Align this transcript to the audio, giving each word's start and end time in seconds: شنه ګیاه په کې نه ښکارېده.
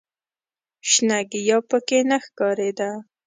شنه 0.89 1.19
ګیاه 1.31 1.61
په 1.69 1.77
کې 1.87 1.99
نه 2.09 2.17
ښکارېده. 2.25 2.89